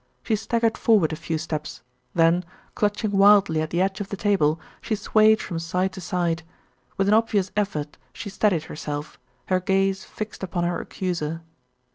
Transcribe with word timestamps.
She 0.23 0.35
staggered 0.35 0.79
forward 0.79 1.13
a 1.13 1.15
few 1.15 1.37
steps, 1.37 1.83
then, 2.15 2.43
clutching 2.73 3.11
wildly 3.11 3.61
at 3.61 3.69
the 3.69 3.83
edge 3.83 4.01
of 4.01 4.09
the 4.09 4.17
table, 4.17 4.59
she 4.81 4.95
swayed 4.95 5.39
from 5.39 5.59
side 5.59 5.93
to 5.93 6.01
side. 6.01 6.41
With 6.97 7.07
an 7.07 7.13
obvious 7.13 7.51
effort 7.55 7.99
she 8.11 8.31
steadied 8.31 8.63
herself, 8.63 9.19
her 9.49 9.59
gaze 9.59 10.03
fixed 10.03 10.41
upon 10.41 10.63
her 10.63 10.81
accuser. 10.81 11.43